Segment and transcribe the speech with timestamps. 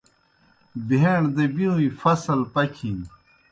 [0.87, 2.99] بھہیݨ دہ بِیؤݩئے فصل پکِھن۔